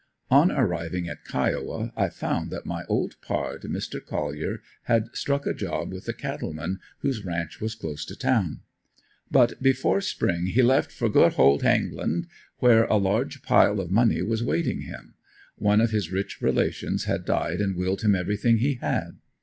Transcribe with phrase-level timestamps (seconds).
[0.31, 4.03] On arriving at Kiowa I found that my old "pard" Mr.
[4.03, 8.61] Collier had struck a job with a cattleman whose ranch was close to town.
[9.29, 12.25] But before spring he left for good "Hold Hengland"
[12.57, 15.13] where a large pile of money was awaiting him;
[15.57, 19.19] one of his rich relations had died and willed him everything he had.